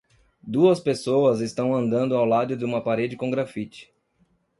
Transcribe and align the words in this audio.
Duas 0.41 0.79
pessoas 0.79 1.41
estão 1.41 1.75
andando 1.75 2.15
ao 2.17 2.25
lado 2.25 2.57
de 2.57 2.65
uma 2.65 2.83
parede 2.83 3.15
com 3.15 3.29
graffiti. 3.29 3.93